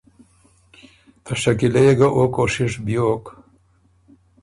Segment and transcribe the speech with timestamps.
[1.23, 3.23] ته شکیلۀ يې ګۀ او کوشش بیوک